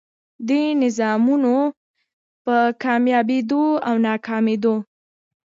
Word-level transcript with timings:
دې 0.47 0.61
نظامونو 0.83 1.55
په 2.45 2.55
کاميابېدو 2.83 3.63
او 3.87 3.95
ناکامېدو 4.07 4.75